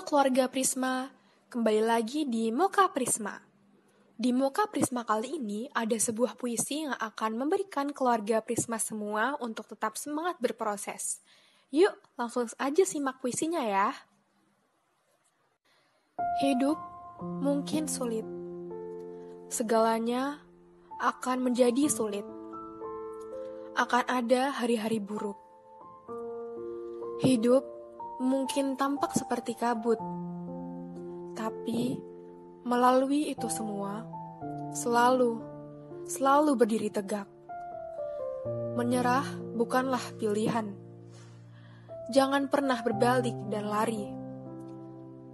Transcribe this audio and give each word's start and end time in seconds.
keluarga 0.00 0.48
Prisma, 0.48 1.12
kembali 1.52 1.84
lagi 1.84 2.24
di 2.24 2.48
Moka 2.48 2.88
Prisma. 2.88 3.36
Di 4.16 4.32
Moka 4.32 4.64
Prisma 4.64 5.04
kali 5.04 5.36
ini 5.36 5.68
ada 5.76 5.92
sebuah 5.92 6.40
puisi 6.40 6.88
yang 6.88 6.96
akan 6.96 7.36
memberikan 7.36 7.92
keluarga 7.92 8.40
Prisma 8.40 8.80
semua 8.80 9.36
untuk 9.44 9.68
tetap 9.68 10.00
semangat 10.00 10.40
berproses. 10.40 11.20
Yuk, 11.68 11.92
langsung 12.16 12.48
aja 12.56 12.80
simak 12.88 13.20
puisinya 13.20 13.60
ya. 13.60 13.92
Hidup 16.40 16.80
mungkin 17.20 17.92
sulit. 17.92 18.24
Segalanya 19.52 20.40
akan 20.96 21.44
menjadi 21.44 21.92
sulit. 21.92 22.24
Akan 23.76 24.08
ada 24.08 24.48
hari-hari 24.48 24.96
buruk. 24.96 25.36
Hidup 27.20 27.77
mungkin 28.18 28.74
tampak 28.74 29.14
seperti 29.14 29.54
kabut, 29.54 29.98
tapi 31.38 31.94
melalui 32.66 33.30
itu 33.30 33.46
semua, 33.46 34.02
selalu, 34.74 35.38
selalu 36.02 36.58
berdiri 36.58 36.90
tegak. 36.90 37.30
Menyerah 38.74 39.26
bukanlah 39.54 40.02
pilihan. 40.18 40.74
Jangan 42.10 42.50
pernah 42.50 42.82
berbalik 42.82 43.34
dan 43.54 43.70
lari. 43.70 44.06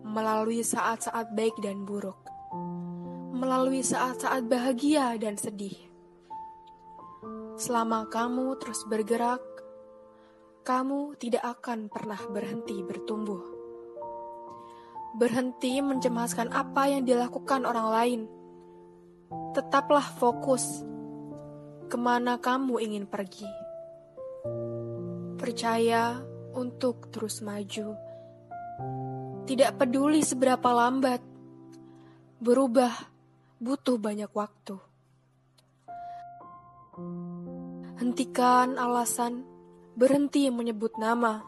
Melalui 0.05 0.61
saat-saat 0.61 1.33
baik 1.33 1.57
dan 1.65 1.89
buruk. 1.89 2.21
Melalui 3.33 3.81
saat-saat 3.81 4.45
bahagia 4.45 5.17
dan 5.17 5.41
sedih. 5.41 5.77
Selama 7.57 8.11
kamu 8.13 8.61
terus 8.61 8.85
bergerak, 8.85 9.54
kamu 10.65 11.21
tidak 11.21 11.45
akan 11.61 11.93
pernah 11.93 12.17
berhenti 12.33 12.81
bertumbuh. 12.81 13.45
Berhenti 15.15 15.79
mencemaskan 15.85 16.51
apa 16.57 16.89
yang 16.89 17.05
dilakukan 17.05 17.69
orang 17.69 17.89
lain. 17.93 18.21
Tetaplah 19.53 20.09
fokus 20.17 20.81
ke 21.87 21.97
mana 22.01 22.41
kamu 22.41 22.81
ingin 22.81 23.05
pergi. 23.05 23.47
Percaya 25.37 26.25
untuk 26.57 27.13
terus 27.13 27.45
maju. 27.45 27.93
Tidak 29.45 29.71
peduli 29.77 30.25
seberapa 30.25 30.73
lambat, 30.73 31.21
berubah 32.41 33.13
butuh 33.61 34.01
banyak 34.01 34.33
waktu. 34.33 34.81
Hentikan 38.01 38.81
alasan 38.81 39.54
berhenti 39.95 40.51
menyebut 40.51 40.99
nama. 40.99 41.39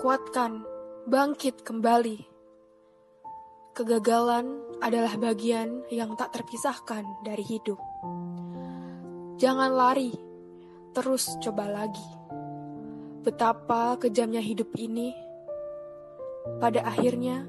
Kuatkan, 0.00 0.64
bangkit 1.04 1.60
kembali. 1.60 2.24
Kegagalan 3.76 4.64
adalah 4.80 5.12
bagian 5.20 5.84
yang 5.92 6.16
tak 6.16 6.32
terpisahkan 6.32 7.04
dari 7.20 7.44
hidup. 7.44 7.76
Jangan 9.36 9.70
lari, 9.76 10.16
terus 10.96 11.36
coba 11.44 11.68
lagi. 11.68 12.08
Betapa 13.22 14.00
kejamnya 14.00 14.40
hidup 14.40 14.72
ini. 14.80 15.12
Pada 16.64 16.80
akhirnya, 16.80 17.44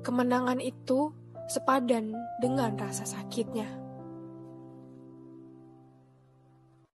kemenangan 0.00 0.64
itu 0.64 1.12
sepadan 1.52 2.16
dengan 2.40 2.72
rasa 2.80 3.04
sakitnya. 3.04 3.83